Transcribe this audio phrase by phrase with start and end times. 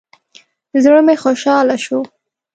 [0.83, 1.99] زړه مې خوشاله شو.